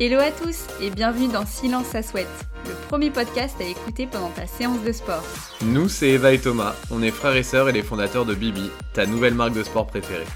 [0.00, 2.28] Hello à tous et bienvenue dans Silence ça souhaite,
[2.64, 5.24] le premier podcast à écouter pendant ta séance de sport.
[5.60, 8.70] Nous, c'est Eva et Thomas, on est frères et sœurs et les fondateurs de Bibi,
[8.92, 10.28] ta nouvelle marque de sport préférée.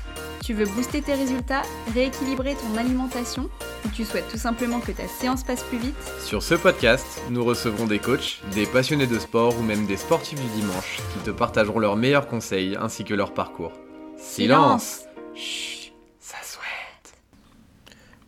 [0.45, 1.63] Tu veux booster tes résultats,
[1.95, 3.49] rééquilibrer ton alimentation
[3.85, 5.95] ou tu souhaites tout simplement que ta séance passe plus vite?
[6.19, 10.41] Sur ce podcast, nous recevrons des coachs, des passionnés de sport ou même des sportifs
[10.41, 13.75] du dimanche qui te partageront leurs meilleurs conseils ainsi que leur parcours.
[14.17, 15.03] Silence,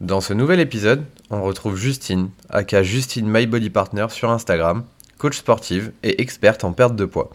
[0.04, 3.48] Dans ce nouvel épisode, on retrouve Justine, aka Justine My
[4.10, 4.84] sur Instagram,
[5.16, 7.30] coach sportive et experte en perte de poids.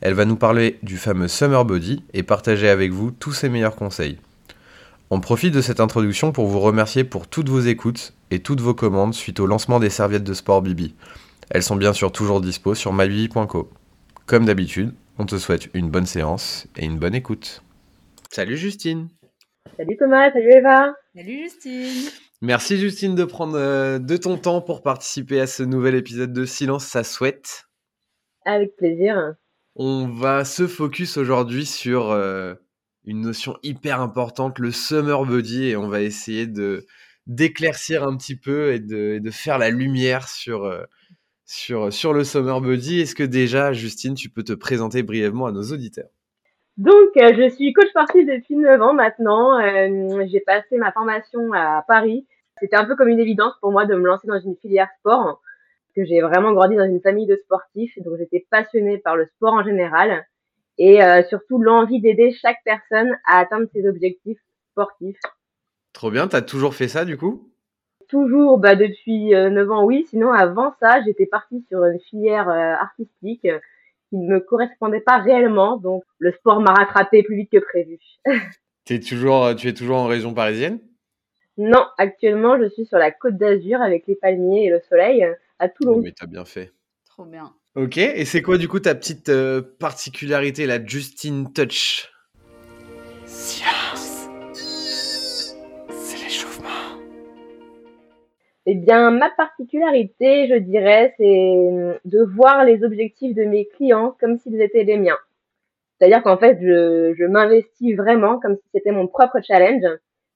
[0.00, 3.74] Elle va nous parler du fameux Summer Body et partager avec vous tous ses meilleurs
[3.74, 4.20] conseils.
[5.10, 8.74] On profite de cette introduction pour vous remercier pour toutes vos écoutes et toutes vos
[8.74, 10.94] commandes suite au lancement des serviettes de sport Bibi.
[11.50, 13.68] Elles sont bien sûr toujours dispo sur mybibi.co.
[14.26, 17.64] Comme d'habitude, on te souhaite une bonne séance et une bonne écoute.
[18.30, 19.08] Salut Justine
[19.76, 22.10] Salut Thomas, salut Eva Salut Justine
[22.40, 26.44] Merci Justine de prendre euh, de ton temps pour participer à ce nouvel épisode de
[26.44, 27.64] Silence, ça souhaite.
[28.44, 29.34] Avec plaisir.
[29.74, 32.54] On va se focus aujourd'hui sur euh,
[33.04, 36.86] une notion hyper importante, le summer body, et on va essayer de
[37.26, 40.84] d'éclaircir un petit peu et de, de faire la lumière sur, euh,
[41.46, 43.00] sur, sur le summer body.
[43.00, 46.10] Est-ce que déjà, Justine, tu peux te présenter brièvement à nos auditeurs?
[46.76, 49.60] Donc, euh, je suis coach sportif depuis 9 ans maintenant.
[49.60, 52.26] Euh, J'ai passé ma formation à Paris.
[52.60, 55.40] C'était un peu comme une évidence pour moi de me lancer dans une filière sport
[55.94, 59.54] que j'ai vraiment grandi dans une famille de sportifs, donc j'étais passionnée par le sport
[59.54, 60.26] en général
[60.78, 64.38] et euh, surtout l'envie d'aider chaque personne à atteindre ses objectifs
[64.72, 65.20] sportifs.
[65.92, 67.48] Trop bien, t'as toujours fait ça du coup?
[68.08, 72.48] Toujours, bah depuis euh, 9 ans oui, sinon avant ça j'étais partie sur une filière
[72.48, 73.46] euh, artistique
[74.14, 77.98] qui ne me correspondait pas réellement, donc le sport m'a rattrapé plus vite que prévu.
[78.90, 80.78] es toujours, tu es toujours en région parisienne?
[81.58, 85.26] Non, actuellement je suis sur la côte d'Azur avec les palmiers et le soleil
[85.58, 85.94] à Toulon.
[85.96, 86.72] Oh, mais t'as bien fait.
[87.06, 87.52] Trop bien.
[87.74, 92.12] Ok, et c'est quoi du coup ta petite euh, particularité, la Justine Touch?
[98.66, 104.38] Eh bien, ma particularité, je dirais, c'est de voir les objectifs de mes clients comme
[104.38, 105.18] s'ils étaient les miens.
[105.98, 109.84] C'est-à-dire qu'en fait, je, je m'investis vraiment comme si c'était mon propre challenge.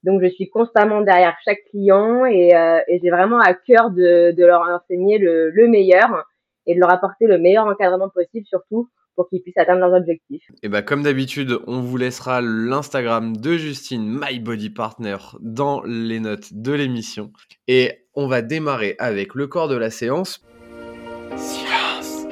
[0.04, 4.32] Donc, je suis constamment derrière chaque client et, euh, et j'ai vraiment à cœur de,
[4.32, 6.24] de leur enseigner le, le, meilleur
[6.66, 10.44] et de leur apporter le meilleur encadrement possible, surtout pour qu'ils puissent atteindre leurs objectifs.
[10.62, 16.20] Et bah, comme d'habitude, on vous laissera l'Instagram de Justine, My Body Partner, dans les
[16.20, 17.32] notes de l'émission.
[17.66, 20.40] Et on va démarrer avec le corps de la séance.
[21.36, 22.26] Silence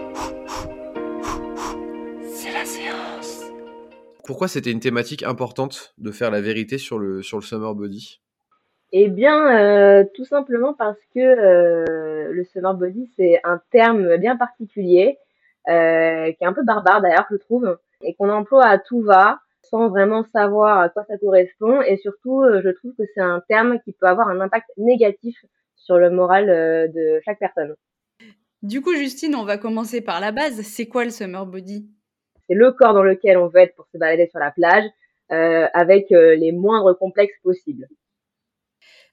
[2.23, 3.43] C'est la séance
[4.25, 8.21] pourquoi c'était une thématique importante de faire la vérité sur le, sur le summer body?
[8.93, 14.37] Eh bien, euh, tout simplement parce que euh, le summer body, c'est un terme bien
[14.37, 15.19] particulier,
[15.69, 19.41] euh, qui est un peu barbare d'ailleurs, je trouve, et qu'on emploie à tout va,
[19.63, 21.81] sans vraiment savoir à quoi ça correspond.
[21.83, 25.37] Et surtout, euh, je trouve que c'est un terme qui peut avoir un impact négatif
[25.77, 27.75] sur le moral euh, de chaque personne.
[28.63, 30.63] Du coup, Justine, on va commencer par la base.
[30.63, 31.89] C'est quoi le summer body?
[32.49, 34.85] C'est le corps dans lequel on veut être pour se balader sur la plage
[35.33, 37.89] euh, avec les moindres complexes possibles.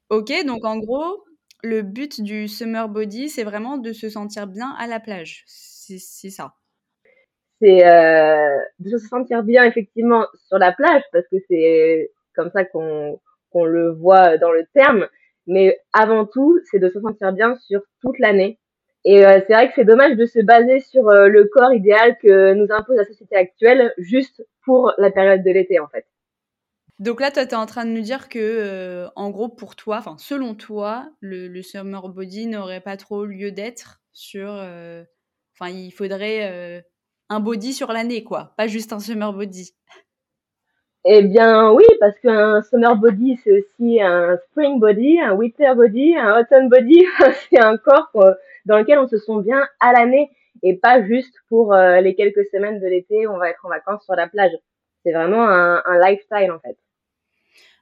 [0.09, 1.23] Ok, donc en gros,
[1.63, 5.43] le but du summer body, c'est vraiment de se sentir bien à la plage.
[5.87, 6.53] C'est ça.
[7.61, 12.65] C'est euh, de se sentir bien effectivement sur la plage parce que c'est comme ça
[12.65, 13.19] qu'on
[13.51, 15.07] qu'on le voit dans le terme.
[15.45, 18.59] Mais avant tout, c'est de se sentir bien sur toute l'année
[19.05, 22.17] et euh, c'est vrai que c'est dommage de se baser sur euh, le corps idéal
[22.19, 26.05] que nous impose la société actuelle juste pour la période de l'été en fait.
[26.99, 29.75] Donc là, toi, tu es en train de nous dire que, euh, en gros, pour
[29.75, 34.47] toi, enfin, selon toi, le, le, summer body n'aurait pas trop lieu d'être sur.
[35.53, 36.83] Enfin, il faudrait
[37.29, 39.73] un body sur l'année, quoi, pas juste un summer body.
[41.05, 46.15] Eh bien, oui, parce qu'un summer body, c'est aussi un spring body, un winter body,
[46.15, 47.05] un autumn body.
[47.49, 48.09] c'est un corps
[48.65, 52.45] dans lequel on se sent bien à l'année et pas juste pour euh, les quelques
[52.51, 54.53] semaines de l'été où on va être en vacances sur la plage.
[55.03, 56.77] C'est vraiment un, lifestyle en fait.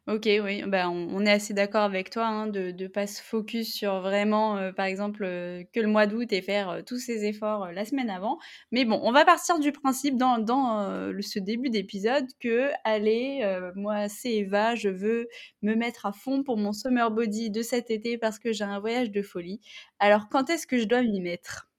[0.08, 3.72] Ok, oui, ben, on, est assez d'accord avec toi hein, de ne pas se focus
[3.72, 7.24] sur vraiment, euh, par exemple, euh, que le mois d'août et faire euh, tous ces
[7.24, 8.40] efforts la semaine avant.
[8.72, 13.46] Mais bon, on va partir du principe dans, dans ce début d'épisode que, allez,
[13.76, 15.28] moi c'est Eva, je veux
[15.62, 18.80] me mettre à fond pour mon summer body de cet été parce que j'ai un
[18.80, 19.62] voyage de folie.
[20.00, 21.70] Alors, quand est-ce que je dois m'y mettre?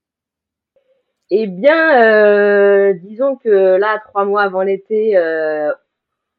[1.31, 5.17] Eh bien, disons que là, trois mois avant l'été,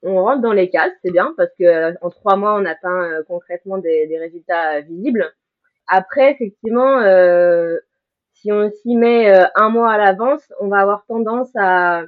[0.03, 3.11] on rentre dans les cases, c'est bien parce que euh, en trois mois on atteint
[3.11, 5.31] euh, concrètement des, des résultats euh, visibles.
[5.87, 7.77] Après, effectivement, euh,
[8.33, 12.03] si on s'y met euh, un mois à l'avance, on va avoir tendance à,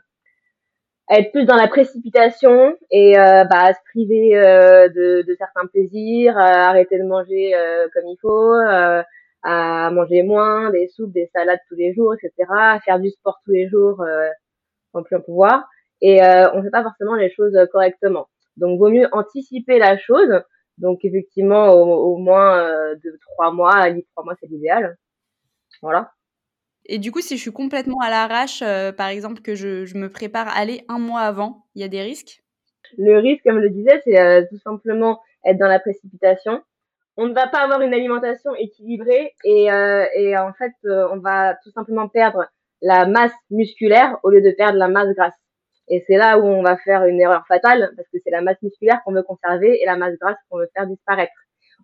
[1.09, 6.67] être plus dans la précipitation et bah, à se priver de, de, certains plaisirs, à
[6.67, 7.53] arrêter de manger
[7.93, 8.53] comme il faut,
[9.43, 13.39] à manger moins, des soupes, des salades tous les jours, etc., à faire du sport
[13.45, 14.03] tous les jours
[14.93, 15.67] sans plus en pouvoir.
[16.07, 18.27] Et on ne fait pas forcément les choses correctement.
[18.57, 20.43] Donc, vaut mieux anticiper la chose
[20.77, 24.97] donc effectivement, au, moins euh, de trois mois, à trois mois, c'est l'idéal.
[25.81, 26.11] Voilà.
[26.85, 29.97] Et du coup, si je suis complètement à l'arrache, euh, par exemple, que je, je,
[29.97, 32.43] me prépare à aller un mois avant, il y a des risques?
[32.97, 36.61] Le risque, comme je le disais, c'est euh, tout simplement être dans la précipitation.
[37.17, 41.71] On ne va pas avoir une alimentation équilibrée et, et en fait, on va tout
[41.71, 42.45] simplement perdre
[42.81, 45.44] la masse musculaire au lieu de perdre la masse grasse.
[45.87, 48.61] Et c'est là où on va faire une erreur fatale parce que c'est la masse
[48.61, 51.33] musculaire qu'on veut conserver et la masse grasse qu'on veut faire disparaître.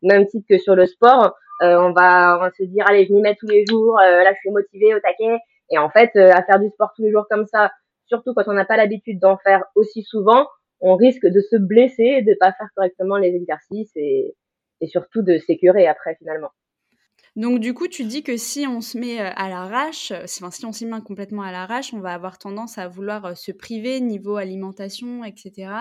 [0.02, 3.14] Même titre que sur le sport, euh, on, va, on va se dire allez je
[3.14, 5.38] m'y mets tous les jours, euh, là je suis motivé au taquet.
[5.70, 7.72] Et en fait, euh, à faire du sport tous les jours comme ça,
[8.08, 10.48] surtout quand on n'a pas l'habitude d'en faire aussi souvent,
[10.80, 14.36] on risque de se blesser, de pas faire correctement les exercices et,
[14.82, 16.50] et surtout de s'écurer après finalement.
[17.38, 20.74] Donc du coup, tu dis que si on se met à l'arrache, enfin, si on
[20.74, 25.24] s'y met complètement à l'arrache, on va avoir tendance à vouloir se priver niveau alimentation,
[25.24, 25.72] etc.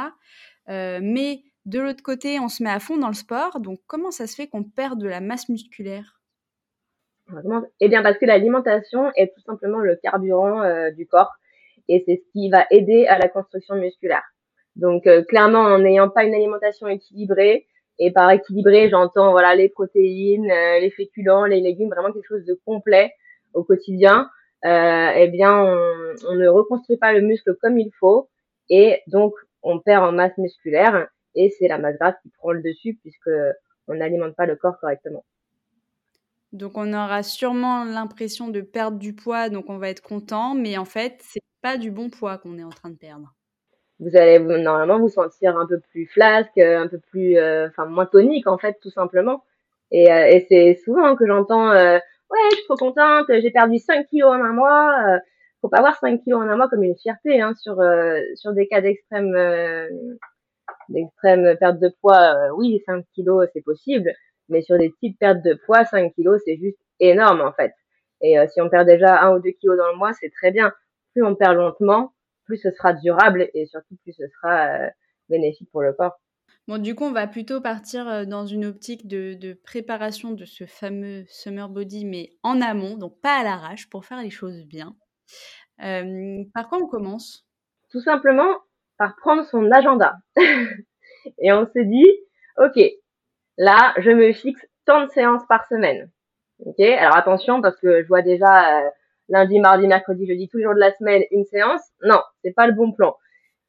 [0.69, 3.59] mais de l'autre côté, on se met à fond dans le sport.
[3.61, 6.21] Donc comment ça se fait qu'on perd de la masse musculaire?
[7.81, 10.63] Eh bien parce que l'alimentation est tout simplement le carburant
[10.97, 11.33] du corps
[11.89, 14.25] et c'est ce qui va aider à la construction musculaire.
[14.77, 17.67] Donc clairement, en n'ayant pas une alimentation équilibrée,
[18.01, 22.47] et par équilibré, j'entends voilà les protéines, euh, les féculents, les légumes, vraiment quelque chose
[22.47, 23.13] de complet
[23.53, 24.29] au quotidien.
[24.65, 28.29] Euh, eh bien, on, on, ne reconstruit pas le muscle comme il faut
[28.71, 32.63] et donc on perd en masse musculaire et c'est la masse grasse qui prend le
[32.63, 33.31] dessus puisque
[33.87, 35.25] on n'alimente pas le corps correctement.
[36.53, 40.79] Donc on aura sûrement l'impression de perdre du poids, donc on va être content, mais
[40.79, 43.35] en fait c'est pas du bon poids qu'on est en train de perdre
[44.01, 48.07] vous allez normalement vous sentir un peu plus flasque, un peu plus, euh, enfin moins
[48.07, 49.45] tonique en fait, tout simplement.
[49.93, 51.99] Et, euh, et c'est souvent que j'entends, euh,
[52.31, 54.97] ouais, je suis trop contente, j'ai perdu 5 kilos en un mois.
[55.09, 55.19] Euh,
[55.61, 57.77] faut pas voir 5 kilos en un mois comme une fierté, hein, sur
[58.37, 59.37] sur des cas d'extrême
[60.89, 62.35] d'extrême perte de poids.
[62.57, 64.13] oui, 5 kilos c'est possible,
[64.49, 67.73] mais sur des petites pertes de poids, 5 kilos c'est juste énorme en fait.
[68.23, 70.73] Et si on perd déjà 1 ou 2 kilos dans le mois, c'est très bien.
[71.13, 72.13] Plus on perd lentement,
[72.51, 74.89] plus ce sera durable et surtout plus ce sera euh,
[75.29, 76.19] bénéfique pour le corps.
[76.67, 80.67] Bon, du coup, on va plutôt partir euh, dans une optique de, préparation de ce
[80.67, 84.97] fameux summer body, mais en amont, donc pas à l'arrache, pour faire les choses bien.
[85.83, 87.47] Euh, par quoi on commence?
[87.91, 88.53] Tout simplement
[88.99, 90.17] par prendre son agenda.
[91.39, 92.11] et on se dit,
[92.59, 92.81] ok,
[93.59, 96.11] là, je me fixe tant de séances par semaine.
[96.67, 98.83] Ok, alors attention parce que je vois déjà
[99.31, 101.83] lundi, mardi, mercredi, jeudi, tous les jours de la semaine, une séance.
[102.03, 103.17] Non, c'est pas le bon plan.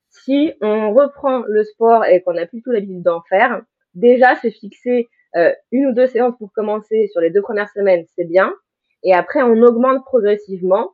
[0.10, 3.62] Si on reprend le sport et qu'on a plutôt l'habitude d'en faire,
[3.94, 8.06] déjà se fixer euh, une ou deux séances pour commencer sur les deux premières semaines,
[8.18, 8.54] c'est bien.
[9.04, 10.92] Et après, on augmente progressivement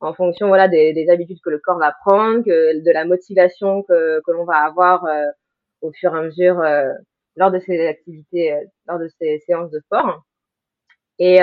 [0.00, 4.20] en fonction voilà des, habitudes que le corps va prendre, que, de la motivation que,
[4.26, 5.26] que l'on va avoir euh,
[5.80, 6.92] au fur et à mesure euh,
[7.36, 8.54] lors de ces activités,
[8.88, 10.22] lors de ces séances de sport.
[11.18, 11.40] Et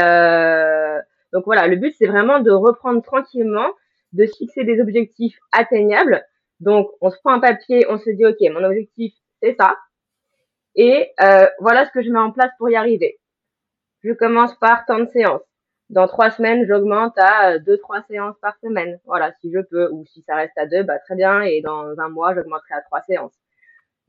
[1.33, 3.67] donc voilà, le but c'est vraiment de reprendre tranquillement,
[4.13, 6.23] de fixer des objectifs atteignables.
[6.59, 9.75] Donc on se prend un papier, on se dit ok, mon objectif c'est ça,
[10.75, 13.19] et euh, voilà ce que je mets en place pour y arriver.
[14.03, 15.41] Je commence par tant de séances.
[15.89, 18.99] Dans trois semaines, j'augmente à euh, deux, trois séances par semaine.
[19.05, 21.41] Voilà, si je peux, ou si ça reste à deux, bah très bien.
[21.41, 23.35] Et dans un mois, j'augmenterai à trois séances.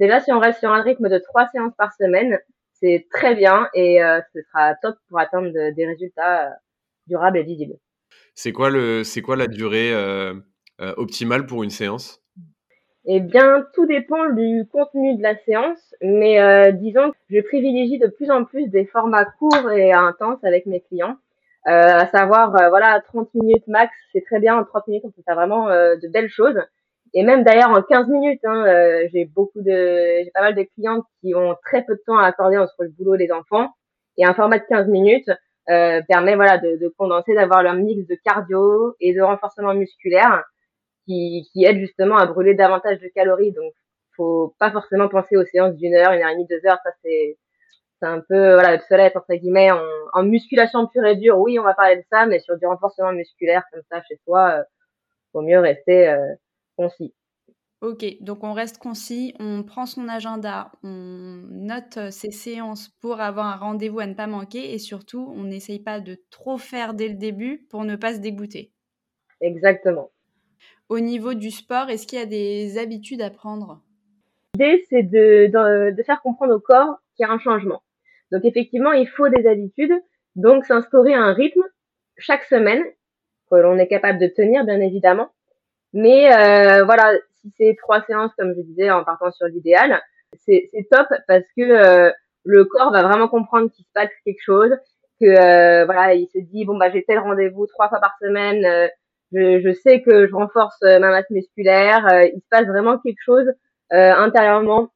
[0.01, 2.39] Déjà, si on reste sur un rythme de trois séances par semaine,
[2.73, 6.57] c'est très bien et euh, ce sera top pour atteindre des résultats
[7.07, 7.75] durable et visible.
[8.35, 10.35] C'est quoi, le, c'est quoi la durée euh,
[10.81, 12.21] euh, optimale pour une séance?
[13.07, 17.99] Eh bien, tout dépend du contenu de la séance, mais euh, disons que je privilégie
[17.99, 21.17] de plus en plus des formats courts et intenses avec mes clients.
[21.65, 24.57] à savoir, voilà, 30 minutes max, c'est très bien.
[24.57, 26.59] En 30 minutes, on peut faire vraiment de belles choses.
[27.13, 28.65] Et même d'ailleurs en 15 minutes, hein,
[29.13, 32.27] j'ai beaucoup de, j'ai pas mal de clientes qui ont très peu de temps à
[32.27, 33.69] accorder entre le boulot et les enfants.
[34.17, 35.31] Et un format de 15 minutes,
[35.71, 40.45] euh, permet voilà de, de condenser, d'avoir leur mix de cardio et de renforcement musculaire
[41.07, 43.53] qui, qui aide justement à brûler davantage de calories.
[43.53, 43.73] Donc,
[44.17, 46.79] faut pas forcément penser aux séances d'une heure, une heure et demie, deux heures.
[46.85, 47.39] Ça c'est
[48.01, 49.71] c'est un peu voilà obsolète entre guillemets.
[49.71, 49.81] En,
[50.13, 53.13] en, musculation pure et dure, oui, on va parler de ça, mais sur du renforcement
[53.13, 54.63] musculaire comme ça chez soi, euh,
[55.33, 56.35] vaut mieux rester euh,
[56.77, 57.15] concis.
[57.85, 63.21] Ok, donc on reste concis, on prend son agenda, on note euh, ses séances pour
[63.21, 66.95] avoir un rendez-vous à ne pas manquer et surtout, on n'essaye pas de trop faire
[66.95, 68.73] dès le début pour ne pas se dégoûter.
[69.43, 70.11] Exactement.
[70.89, 73.83] Au niveau du sport, est-ce qu'il y a des habitudes à prendre?
[74.55, 75.51] L'idée, c'est de,
[75.95, 77.83] de, faire comprendre au corps qu'il y a un changement.
[78.33, 79.93] Donc effectivement, il faut des habitudes,
[80.37, 81.65] donc s'instaurer un rythme
[82.17, 82.83] chaque semaine
[83.51, 85.29] que l'on est capable de tenir, bien évidemment.
[85.93, 87.13] Mais euh, voilà,
[87.45, 90.01] si c'est trois séances, comme je disais, en partant sur l'idéal,
[90.47, 92.11] c'est top parce que euh,
[92.45, 94.71] le corps va vraiment comprendre qu'il se passe quelque chose,
[95.21, 98.65] que euh, voilà, il se dit bon bah j'ai tel rendez-vous trois fois par semaine,
[98.65, 98.89] euh,
[99.33, 103.47] je, je, sais que je renforce ma masse musculaire, il se passe vraiment quelque chose
[103.91, 104.91] intérieurement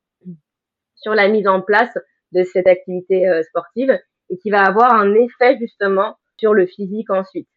[0.96, 1.96] sur la mise en place
[2.32, 3.98] de cette activité sportive
[4.30, 7.48] et qui va avoir un effet justement sur le physique ensuite.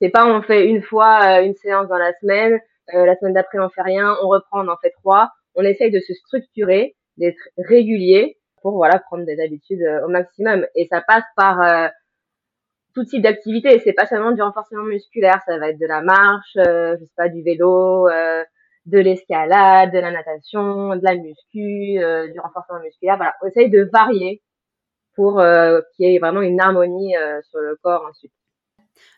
[0.00, 2.60] C'est pas on fait une fois une séance dans la semaine,
[2.92, 5.30] la semaine d'après on fait rien, on reprend, on en fait trois.
[5.54, 10.66] On essaye de se structurer, d'être régulier pour voilà prendre des habitudes euh, au maximum.
[10.74, 11.88] Et ça passe par euh,
[12.94, 13.80] tout type d'activité.
[13.80, 17.28] C'est pas seulement du renforcement musculaire, ça va être de la marche, je sais pas,
[17.28, 18.08] du vélo,
[18.86, 21.98] de l'escalade, de la natation, de la muscu,
[22.32, 23.16] du renforcement musculaire.
[23.16, 24.42] Voilà, on essaye de varier
[25.14, 25.42] pour
[25.94, 27.14] qu'il y ait vraiment une harmonie
[27.50, 28.32] sur le corps ensuite.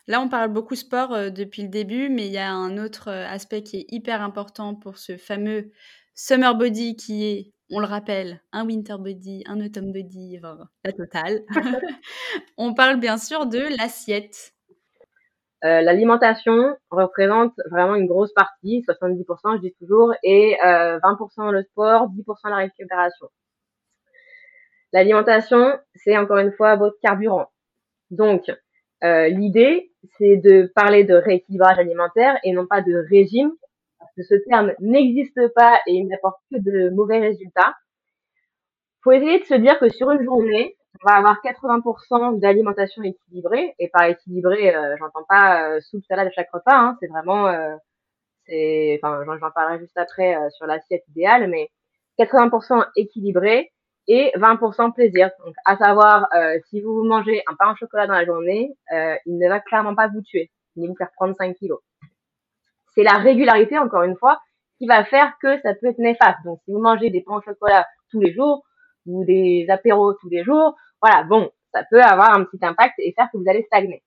[0.07, 3.09] Là, on parle beaucoup sport euh, depuis le début, mais il y a un autre
[3.09, 5.71] euh, aspect qui est hyper important pour ce fameux
[6.15, 10.39] summer body qui est, on le rappelle, un winter body, un autumn body,
[10.83, 11.41] la totale.
[12.57, 14.53] on parle bien sûr de l'assiette.
[15.65, 22.07] Euh, l'alimentation représente vraiment une grosse partie, 70% je dis toujours, et 20% le sport,
[22.09, 23.27] 10% la récupération.
[24.91, 27.51] L'alimentation, c'est encore une fois votre carburant.
[28.09, 28.51] Donc,
[29.01, 33.51] l'idée, c'est de parler de rééquilibrage alimentaire et non pas de régime,
[33.99, 37.75] parce que ce terme n'existe pas et il n'apporte que de mauvais résultats.
[39.03, 43.75] Faut essayer de se dire que sur une journée, on va avoir 80% d'alimentation équilibrée,
[43.79, 47.47] et par équilibré, euh, j'entends pas euh, soupe, salade à chaque repas, hein, c'est vraiment,
[47.47, 47.75] euh,
[48.45, 51.69] c'est, enfin, j'en parlerai juste après euh, sur l'assiette idéale, mais
[52.19, 53.71] 80% équilibré,
[54.09, 55.29] et 20% plaisir.
[55.45, 59.15] Donc, à savoir, euh, si vous mangez un pain au chocolat dans la journée, euh,
[59.27, 61.79] il ne va clairement pas vous tuer, ni vous faire prendre 5 kilos.
[62.95, 64.41] C'est la régularité, encore une fois,
[64.79, 66.39] qui va faire que ça peut être néfaste.
[66.43, 68.63] Donc, si vous mangez des pains au chocolat tous les jours,
[69.05, 73.13] ou des apéros tous les jours, voilà, bon, ça peut avoir un petit impact et
[73.15, 74.01] faire que vous allez stagner.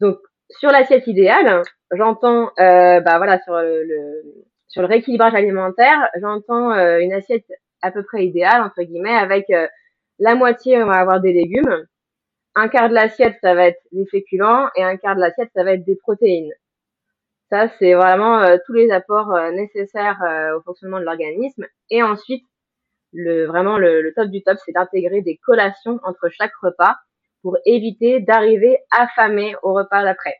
[0.00, 0.18] Donc,
[0.48, 4.22] sur l'assiette idéale, j'entends, euh, bah voilà, sur le,
[4.68, 7.44] sur le rééquilibrage alimentaire, j'entends euh, une assiette
[7.84, 9.68] à peu près idéal, entre guillemets, avec euh,
[10.18, 11.86] la moitié, on va avoir des légumes,
[12.54, 15.64] un quart de l'assiette, ça va être des féculents, et un quart de l'assiette, ça
[15.64, 16.52] va être des protéines.
[17.50, 20.18] Ça, c'est vraiment euh, tous les apports euh, nécessaires
[20.56, 21.66] au fonctionnement de l'organisme.
[21.90, 22.44] Et ensuite,
[23.12, 26.96] le, vraiment, le, le top du top, c'est d'intégrer des collations entre chaque repas
[27.42, 30.36] pour éviter d'arriver affamé au repas d'après.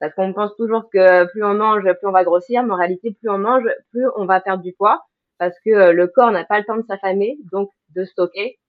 [0.00, 3.16] Parce qu'on pense toujours que plus on mange, plus on va grossir, mais en réalité,
[3.20, 3.62] plus on mange,
[3.92, 5.04] plus on va perdre du poids
[5.42, 8.60] parce que euh, le corps n'a pas le temps de s'affamer, donc de stocker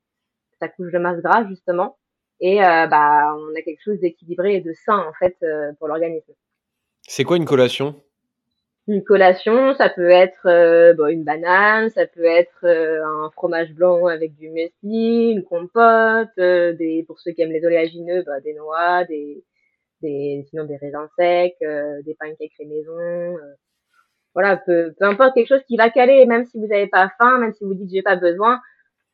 [0.59, 1.99] sa couche de masse grasse justement,
[2.39, 5.87] et euh, bah on a quelque chose d'équilibré et de sain en fait euh, pour
[5.87, 6.33] l'organisme.
[7.03, 8.01] C'est quoi une collation?
[8.87, 14.35] Une collation, ça peut être bon, une banane, ça peut être un fromage blanc avec
[14.35, 19.43] du muesli, une compote, des pour ceux qui aiment les oléagineux, bah, des noix, des,
[20.01, 23.37] des sinon des raisins secs, des pancakes fait maison
[24.33, 27.37] voilà, peu, peu importe quelque chose qui va caler, même si vous n'avez pas faim,
[27.39, 28.59] même si vous dites j'ai pas besoin.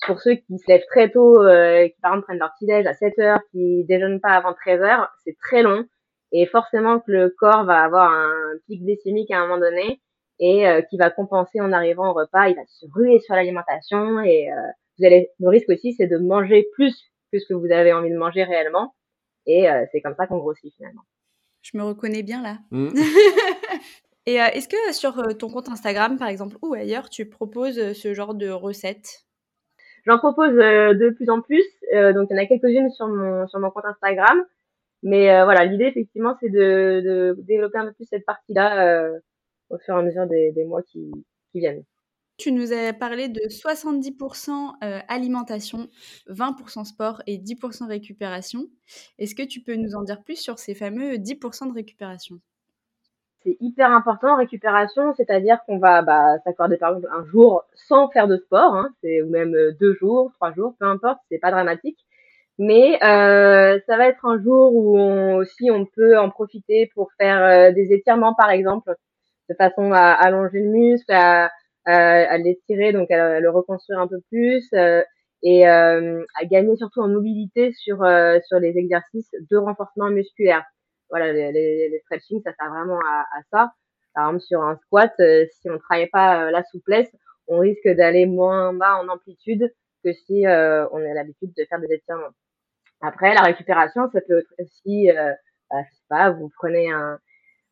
[0.08, 2.88] Pour ceux qui se lèvent très tôt, euh, qui par exemple prennent leur petit déj
[2.88, 5.86] à 7 heures, qui déjeunent pas avant 13 heures, c'est très long
[6.32, 10.02] et forcément que le corps va avoir un pic glycémique à un moment donné
[10.40, 14.22] et euh, qui va compenser en arrivant au repas, il va se ruer sur l'alimentation
[14.22, 14.56] et euh,
[14.98, 16.96] vous allez le risque aussi c'est de manger plus
[17.32, 18.96] que ce que vous avez envie de manger réellement
[19.46, 21.02] et euh, c'est comme ça qu'on grossit finalement.
[21.62, 22.60] Je me reconnais bien là.
[22.72, 22.90] Mmh.
[24.30, 27.80] Et euh, est-ce que sur euh, ton compte Instagram, par exemple, ou ailleurs, tu proposes
[27.80, 29.26] euh, ce genre de recettes?
[30.06, 31.64] J'en propose de plus en plus.
[31.92, 34.46] donc, il y en a quelques-unes sur mon, sur mon compte Instagram.
[35.02, 39.10] Mais voilà, l'idée, effectivement, c'est de, de, développer un peu plus cette partie-là
[39.70, 41.12] au fur et à mesure des, des mois qui,
[41.52, 41.84] qui, viennent.
[42.38, 44.78] Tu nous as parlé de 70%
[45.10, 45.90] alimentation,
[46.30, 48.68] 20% sport et 10% récupération.
[49.20, 52.40] Est-ce que tu peux nous en dire plus sur ces fameux 10% de récupération?
[53.50, 58.10] C'est hyper important en récupération, c'est-à-dire qu'on va bah, s'accorder par exemple un jour sans
[58.10, 61.40] faire de sport, hein, c'est ou même euh, deux jours, trois jours, peu importe, c'est
[61.40, 61.98] pas dramatique.
[62.60, 67.10] Mais euh, ça va être un jour où on, aussi on peut en profiter pour
[67.20, 68.94] faire euh, des étirements par exemple.
[69.50, 71.50] de façon à allonger le muscle, à,
[71.86, 75.02] à, l'étirer, donc à, le reconstruire un peu plus euh,
[75.44, 80.64] et euh, à gagner surtout en mobilité sur euh, sur les exercices de renforcement musculaire.
[81.10, 83.74] Voilà, les, les, les stretching, ça sert vraiment à, à, ça.
[84.14, 87.10] Par exemple, sur un squat, si on travaille pas la souplesse,
[87.48, 89.72] on risque d'aller moins bas en amplitude
[90.04, 92.34] que si on a l'habitude de faire des étirements.
[93.02, 95.34] Après, la récupération, ça peut aussi, euh,
[95.70, 97.20] bah, je sais pas, vous prenez un,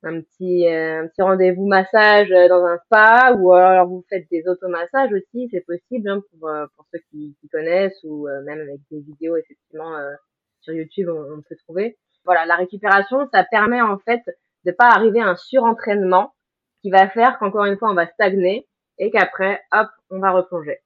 [0.03, 4.48] un petit, euh, petit rendez-vous massage euh, dans un spa ou alors vous faites des
[4.48, 8.79] automassages aussi, c'est possible hein, pour, euh, pour ceux qui, qui connaissent ou même avec
[8.91, 9.98] des vidéos effectivement
[10.62, 11.98] sur YouTube on, peut trouver.
[12.27, 14.22] Voilà, la récupération, ça permet en fait
[14.65, 16.36] de pas arriver à un surentraînement
[16.81, 18.67] qui va faire qu'encore une fois on va stagner
[18.98, 20.79] et qu'après hop on va replonger.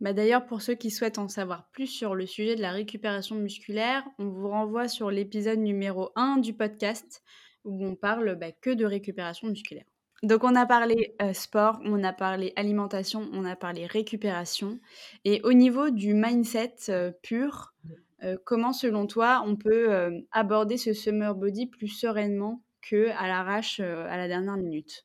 [0.00, 3.34] Bah D'ailleurs, pour ceux qui souhaitent en savoir plus sur le sujet de la récupération
[3.34, 7.22] musculaire, on vous renvoie sur l'épisode numéro 1 du podcast
[7.64, 9.86] où on parle bah, que de récupération musculaire.
[10.22, 14.78] Donc on a parlé euh, sport, on a parlé alimentation, on a parlé récupération.
[15.24, 17.74] Et au niveau du mindset euh, pur,
[18.44, 19.88] comment selon toi on peut
[20.32, 25.04] aborder ce summer body plus sereinement que à l'arrache à la dernière minute?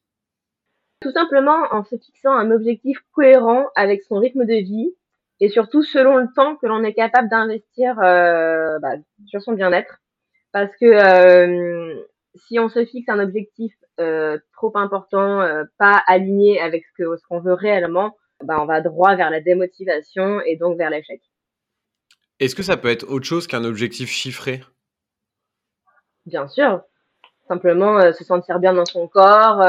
[0.99, 4.95] Tout simplement en se fixant un objectif cohérent avec son rythme de vie
[5.39, 9.99] et surtout selon le temps que l'on est capable d'investir bah, sur son bien-être.
[10.51, 12.03] Parce que
[12.35, 17.17] si on se fixe un objectif euh, trop important, euh, pas aligné avec ce que
[17.17, 21.21] ce qu'on veut réellement, bah, on va droit vers la démotivation et donc vers l'échec.
[22.43, 24.61] Est-ce que ça peut être autre chose qu'un objectif chiffré?
[26.25, 26.81] Bien sûr.
[27.47, 29.59] Simplement euh, se sentir bien dans son corps.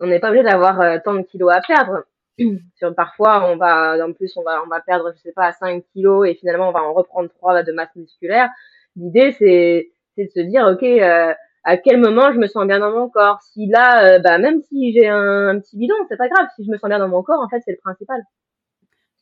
[0.00, 2.04] on n'est pas obligé d'avoir tant de kilos à perdre.
[2.96, 6.68] Parfois, on va, en plus, on va, perdre, je sais pas, 5 kilos et finalement,
[6.68, 8.48] on va en reprendre 3 de masse musculaire.
[8.96, 11.32] L'idée, c'est de se dire, ok, euh,
[11.64, 13.40] à quel moment je me sens bien dans mon corps?
[13.42, 16.48] Si là, euh, bah, même si j'ai un, petit bidon, c'est pas grave.
[16.56, 18.20] Si je me sens bien dans mon corps, en fait, c'est le principal.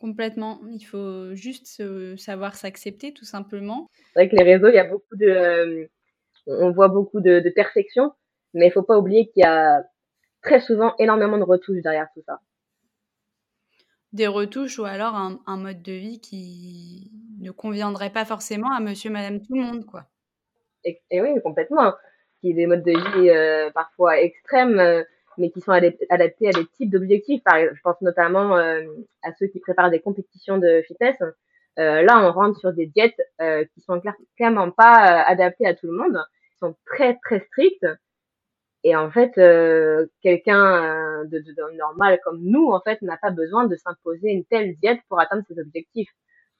[0.00, 0.60] Complètement.
[0.70, 1.82] Il faut juste
[2.16, 3.88] savoir s'accepter, tout simplement.
[4.14, 5.88] C'est vrai que les réseaux, il y a beaucoup de, euh,
[6.46, 8.12] on voit beaucoup de, perfection,
[8.54, 9.82] mais il faut pas oublier qu'il y a
[10.42, 12.40] très souvent énormément de retouches derrière tout ça.
[14.12, 18.80] Des retouches ou alors un, un mode de vie qui ne conviendrait pas forcément à
[18.80, 20.06] monsieur, madame, tout le monde, quoi.
[20.84, 21.82] Et, oui, complètement.
[21.82, 21.96] Hein.
[22.40, 25.04] Qui des modes de vie euh, parfois extrêmes,
[25.38, 27.42] mais qui sont adaptés à des types d'objectifs.
[27.46, 28.82] Je pense notamment euh,
[29.22, 31.16] à ceux qui préparent des compétitions de fitness.
[31.76, 33.20] là, on rentre sur des diètes
[33.74, 34.00] qui sont
[34.36, 36.18] clairement pas adaptées à tout le monde,
[36.52, 37.86] qui sont très très strictes.
[38.84, 39.32] Et en fait,
[40.22, 45.00] quelqu'un de, normal comme nous, en fait, n'a pas besoin de s'imposer une telle diète
[45.08, 46.10] pour atteindre ses objectifs.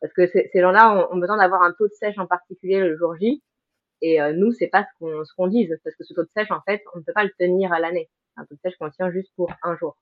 [0.01, 2.97] Parce que ces gens-là ont, ont, besoin d'avoir un taux de sèche en particulier le
[2.97, 3.43] jour J
[4.01, 6.31] et euh, nous, c'est pas ce qu'on ce qu'on dise, parce que ce taux de
[6.37, 8.09] sèche, en fait, on ne peut pas le tenir à l'année.
[8.39, 9.97] Un taux de sèche qu'on tient juste pour un jour.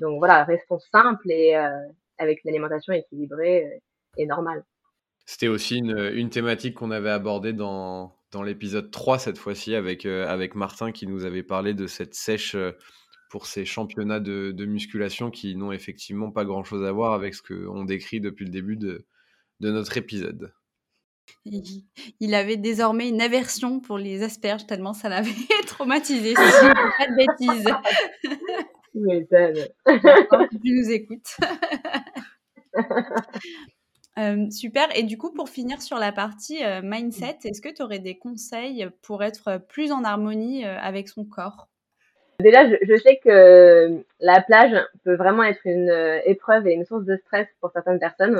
[0.00, 1.70] Donc voilà, restons simples et euh,
[2.18, 3.78] avec une alimentation équilibrée euh,
[4.16, 4.64] et normale.
[5.24, 10.54] C'était aussi une, thématique qu'on avait abordée dans, dans l'épisode 3 cette fois-ci avec, avec
[10.54, 12.56] Martin qui nous avait parlé de cette sèche
[13.28, 17.42] pour ces championnats de, de musculation qui n'ont effectivement pas grand-chose à voir avec ce
[17.42, 19.04] qu'on décrit depuis le début de,
[19.60, 20.52] de notre épisode.
[22.20, 25.30] Il, avait désormais une aversion pour les asperges tellement ça l'avait
[25.66, 26.34] traumatisé.
[26.34, 27.64] pas de bêtises.
[30.62, 31.36] tu nous écoutes.
[34.18, 34.88] Euh, super.
[34.96, 38.16] Et du coup, pour finir sur la partie euh, mindset, est-ce que tu aurais des
[38.16, 41.68] conseils pour être plus en harmonie euh, avec son corps?
[42.40, 45.90] Déjà, je, je, sais que la plage peut vraiment être une
[46.24, 48.38] épreuve et une source de stress pour certaines personnes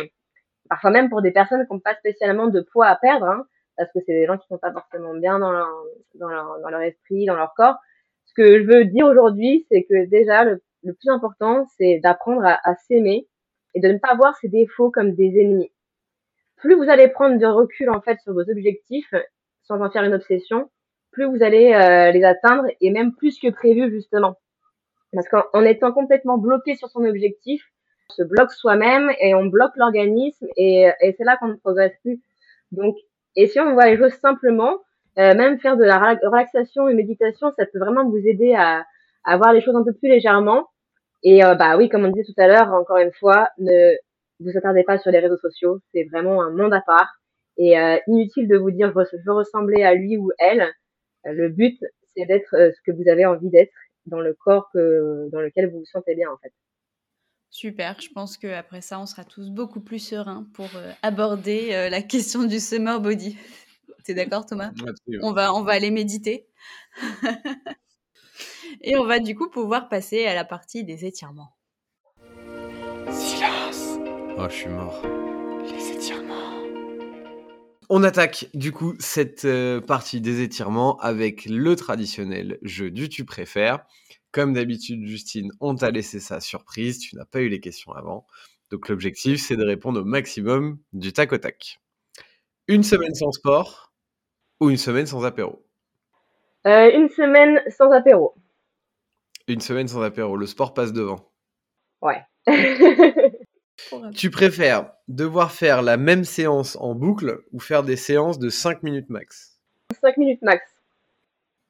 [0.69, 3.91] parfois même pour des personnes qui n'ont pas spécialement de poids à perdre, hein, parce
[3.93, 5.69] que c'est des gens qui sont pas forcément bien dans leur,
[6.15, 7.77] dans leur, dans leur esprit, dans leur corps.
[8.25, 12.45] Ce que je veux dire aujourd'hui, c'est que déjà, le, le plus important, c'est d'apprendre
[12.45, 13.29] à, à s'aimer
[13.75, 15.73] et de ne pas voir ses défauts comme des ennemis.
[16.57, 19.15] Plus vous allez prendre de recul, en fait, sur vos objectifs,
[19.65, 20.71] sans en faire une obsession,
[21.13, 24.37] plus vous allez euh, les atteindre et même plus que prévu, justement.
[25.13, 27.63] Parce qu'en étant complètement bloqué sur son objectif,
[28.11, 32.21] se bloque soi-même et on bloque l'organisme et, et c'est là qu'on ne progresse plus.
[32.73, 32.97] Donc,
[33.37, 34.81] et si on voit les choses simplement,
[35.19, 38.85] euh, même faire de la relaxation et méditation, ça peut vraiment vous aider à,
[39.25, 40.69] à voir les choses un peu plus légèrement.
[41.23, 43.95] Et euh, bah oui, comme on disait tout à l'heure, encore une fois, ne
[44.41, 47.15] vous attardez pas sur les réseaux sociaux, c'est vraiment un monde à part.
[47.57, 50.67] Et euh, inutile de vous dire je veux ressembler à lui ou elle.
[51.25, 51.79] Le but,
[52.15, 53.73] c'est d'être ce que vous avez envie d'être
[54.05, 56.53] dans le corps que, dans lequel vous vous sentez bien en fait.
[57.51, 61.89] Super, je pense qu'après ça, on sera tous beaucoup plus sereins pour euh, aborder euh,
[61.89, 63.39] la question du summer body.
[64.05, 64.73] T'es d'accord, Thomas?
[65.23, 66.47] On va, on va aller méditer.
[68.83, 71.57] Et on va du coup pouvoir passer à la partie des étirements.
[73.11, 73.99] Silence
[74.39, 75.03] Oh, je suis mort.
[75.65, 76.35] Les étirements.
[77.89, 83.25] On attaque du coup cette euh, partie des étirements avec le traditionnel jeu du tu
[83.25, 83.87] préfères.
[84.37, 88.27] Comme d'habitude, Justine, on t'a laissé ça surprise, tu n'as pas eu les questions avant.
[88.69, 91.81] Donc l'objectif, c'est de répondre au maximum du tac au tac.
[92.69, 93.95] Une semaine sans sport
[94.61, 95.65] ou une semaine sans apéro?
[96.67, 98.35] Euh, Une semaine sans apéro.
[99.49, 101.33] Une semaine sans apéro, le sport passe devant.
[102.03, 102.23] Ouais.
[104.15, 108.83] tu préfères devoir faire la même séance en boucle ou faire des séances de 5
[108.83, 109.63] minutes max?
[110.03, 110.63] 5 minutes max.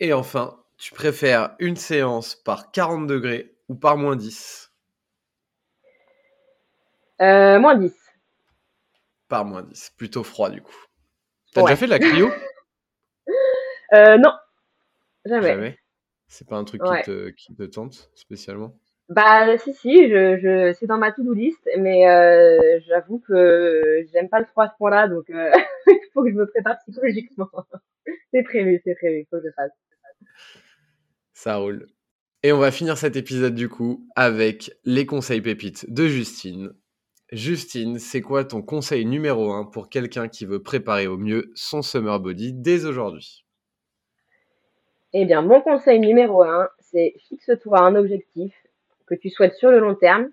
[0.01, 4.73] Et enfin, tu préfères une séance par 40 degrés ou par moins 10
[7.23, 7.95] euh, Moins 10.
[9.29, 9.93] Par moins 10.
[9.97, 10.77] Plutôt froid du coup.
[11.55, 12.31] T'as déjà fait de la cryo?
[13.93, 14.33] Euh, Non.
[15.25, 15.47] Jamais.
[15.47, 15.79] Jamais?
[16.27, 18.77] C'est pas un truc qui, te, qui te tente spécialement?
[19.09, 24.29] Bah si si, je, je c'est dans ma to-do list, mais euh, j'avoue que j'aime
[24.29, 25.27] pas le froid à ce point-là, donc
[25.87, 27.49] il faut que je me prépare psychologiquement.
[28.35, 29.71] c'est prévu, c'est prévu, il faut que je fasse.
[31.37, 31.87] Ça roule.
[32.43, 36.73] Et on va finir cet épisode du coup avec les conseils pépites de Justine.
[37.31, 41.83] Justine, c'est quoi ton conseil numéro un pour quelqu'un qui veut préparer au mieux son
[41.83, 43.45] summer body dès aujourd'hui?
[45.13, 48.55] Eh bien, mon conseil numéro un, c'est fixe-toi un objectif
[49.07, 50.31] que tu souhaites sur le long terme,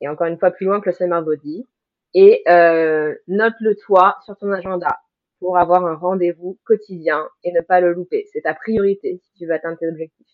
[0.00, 1.64] et encore une fois plus loin que le summer body,
[2.14, 4.98] et euh, note-le toi sur ton agenda
[5.38, 8.26] pour avoir un rendez-vous quotidien et ne pas le louper.
[8.32, 10.26] C'est ta priorité si tu veux atteindre tes objectifs.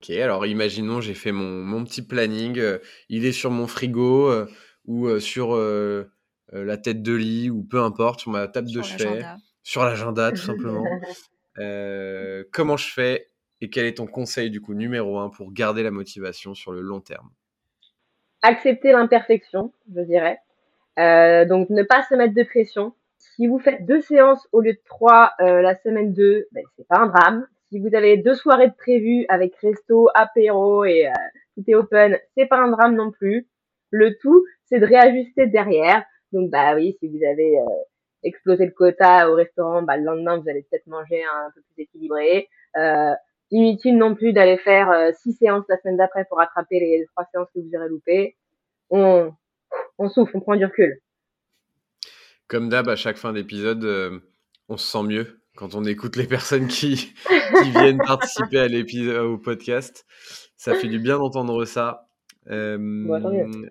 [0.00, 4.30] Ok, alors imaginons j'ai fait mon, mon, petit planning, euh, il est sur mon frigo
[4.30, 4.46] euh,
[4.84, 5.56] ou sur
[6.52, 9.24] la tête de lit ou peu importe, sur ma table de chevet,
[9.62, 10.84] sur l'agenda tout simplement.
[12.52, 15.90] comment je fais et quel est ton conseil du coup numéro un pour garder la
[15.90, 17.30] motivation sur le long terme?
[18.42, 20.38] Accepter l'imperfection, je dirais.
[20.98, 22.94] Euh, donc ne pas se mettre de pression.
[23.34, 26.86] Si vous faites deux séances au lieu de trois euh, la semaine 2, ben, c'est
[26.86, 27.46] pas un drame.
[27.70, 31.12] Si vous avez deux soirées de prévues avec resto, apéro et euh,
[31.56, 33.48] tout est open, c'est pas un drame non plus.
[33.90, 36.04] Le tout, c'est de réajuster derrière.
[36.32, 37.58] Donc bah oui, si vous avez
[38.22, 41.84] explosé le quota au restaurant, bah, le lendemain vous allez peut-être manger un peu plus
[41.84, 42.48] équilibré.
[42.76, 43.14] Euh,
[43.52, 47.24] Inutile non plus d'aller faire euh, six séances la semaine d'après pour rattraper les trois
[47.32, 48.36] séances que vous aurez loupées.
[48.90, 49.32] On,
[49.98, 51.00] on souffle, on prend du recul.
[52.48, 54.20] Comme d'hab, à chaque fin d'épisode, euh,
[54.68, 57.12] on se sent mieux quand on écoute les personnes qui,
[57.62, 60.06] qui viennent participer à l'épisode, au podcast.
[60.56, 62.08] Ça fait du bien d'entendre ça.
[62.48, 63.68] Euh,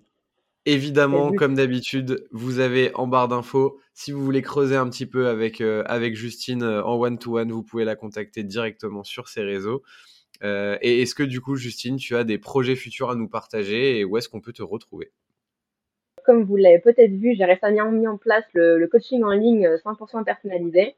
[0.68, 3.78] Évidemment, comme d'habitude, vous avez en barre d'infos.
[3.94, 7.84] Si vous voulez creuser un petit peu avec, euh, avec Justine en one-to-one, vous pouvez
[7.84, 9.82] la contacter directement sur ses réseaux.
[10.42, 14.04] Et est-ce que du coup, Justine, tu as des projets futurs à nous partager et
[14.04, 15.12] où est-ce qu'on peut te retrouver?
[16.26, 20.24] Comme vous l'avez peut-être vu, j'ai récemment mis en place le, coaching en ligne 100%
[20.24, 20.96] personnalisé,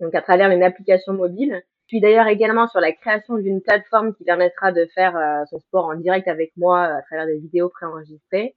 [0.00, 1.62] donc à travers une application mobile.
[1.86, 5.84] Je suis d'ailleurs également sur la création d'une plateforme qui permettra de faire son sport
[5.84, 8.56] en direct avec moi à travers des vidéos préenregistrées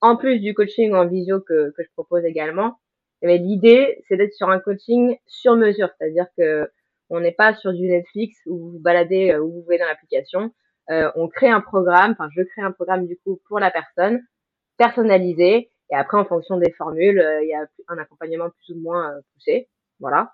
[0.00, 2.78] en plus du coaching en visio que, je propose également,
[3.22, 6.70] mais l'idée, c'est d'être sur un coaching sur mesure, c'est-à-dire que
[7.08, 9.86] on n'est pas sur du Netflix où vous vous baladez euh, où vous voulez dans
[9.86, 10.52] l'application.
[10.90, 14.20] Euh, on crée un programme, enfin je crée un programme du coup pour la personne,
[14.78, 18.80] personnalisé, et après en fonction des formules, euh, il y a un accompagnement plus ou
[18.80, 19.68] moins poussé,
[20.00, 20.32] voilà.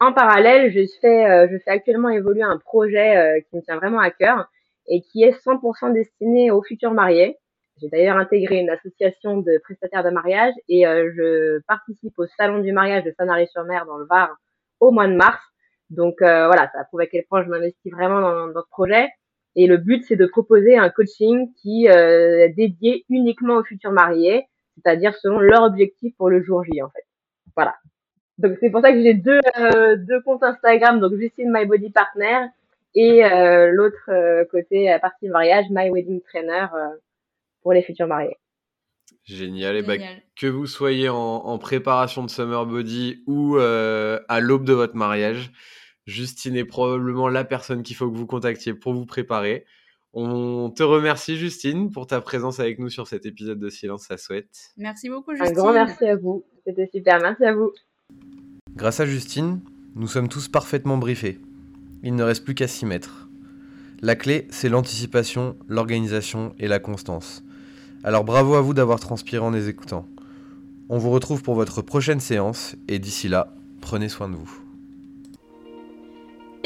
[0.00, 4.10] En parallèle, je fais, je fais actuellement évoluer un projet qui me tient vraiment à
[4.10, 4.48] cœur
[4.88, 7.38] et qui est 100% destiné aux futurs mariés.
[7.80, 12.60] J'ai d'ailleurs intégré une association de prestataires de mariage et euh, je participe au salon
[12.60, 14.30] du mariage de Sanary-sur-Mer dans le Var
[14.80, 15.42] au mois de mars.
[15.90, 19.08] Donc euh, voilà, ça prouve à quel point je m'investis vraiment dans, dans, ce projet.
[19.56, 23.92] Et le but, c'est de proposer un coaching qui euh, est dédié uniquement aux futurs
[23.92, 27.04] mariés, c'est-à-dire selon leur objectif pour le jour J en fait.
[27.54, 27.76] Voilà.
[28.38, 29.40] Donc c'est pour ça que j'ai deux,
[29.96, 32.46] deux comptes Instagram, donc Justine My Body Partner
[32.96, 33.22] et
[33.70, 36.66] l'autre côté à partie mariage My Wedding Trainer
[37.62, 38.36] pour les futurs mariés.
[39.24, 39.76] Génial.
[39.76, 39.94] Et bah,
[40.36, 45.50] que vous soyez en, préparation de Summer Body ou euh, à l'aube de votre mariage,
[46.06, 49.64] Justine est probablement la personne qu'il faut que vous contactiez pour vous préparer.
[50.12, 54.16] On te remercie, Justine, pour ta présence avec nous sur cet épisode de Silence, ça
[54.16, 54.72] souhaite.
[54.76, 55.50] Merci beaucoup, Justine.
[55.50, 56.44] Un grand merci à vous.
[56.66, 57.20] C'était super.
[57.20, 57.72] Merci à vous.
[58.76, 59.60] Grâce à Justine,
[59.96, 61.40] nous sommes tous parfaitement briefés.
[62.02, 63.28] Il ne reste plus qu'à s'y mettre.
[64.02, 67.42] La clé, c'est l'anticipation, l'organisation et la constance.
[68.04, 70.06] Alors bravo à vous d'avoir transpiré en les écoutant.
[70.90, 74.63] On vous retrouve pour votre prochaine séance et d'ici là, prenez soin de vous.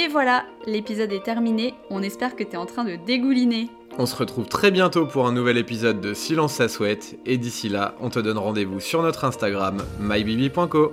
[0.01, 1.75] Et voilà, l'épisode est terminé.
[1.91, 3.69] On espère que tu es en train de dégouliner.
[3.99, 7.19] On se retrouve très bientôt pour un nouvel épisode de Silence ça souhaite.
[7.27, 10.93] Et d'ici là, on te donne rendez-vous sur notre Instagram, mybibi.co.